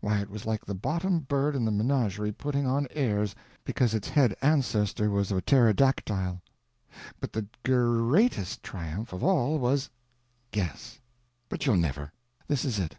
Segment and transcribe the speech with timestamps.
[0.00, 4.08] Why it was like the bottom bird in the menagerie putting on airs because its
[4.08, 6.42] head ancestor was a pterodactyl.
[7.20, 10.98] But the ger reatest triumph of all was—guess.
[11.48, 12.10] But you'll never.
[12.48, 12.96] This is it.